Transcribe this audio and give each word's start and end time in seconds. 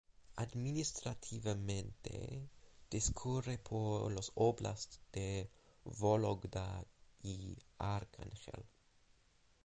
Administrativamente, 0.37 2.49
discurre 2.89 3.59
por 3.59 4.11
los 4.11 4.31
óblast 4.33 4.95
de 5.11 5.47
Vólogda 5.83 6.83
y 7.21 7.55
Arcángel. 7.77 8.65